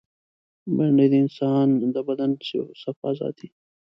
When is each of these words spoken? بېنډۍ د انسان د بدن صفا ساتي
بېنډۍ 0.75 1.07
د 1.11 1.15
انسان 1.23 1.67
د 1.95 1.97
بدن 2.07 2.31
صفا 2.81 3.09
ساتي 3.19 3.47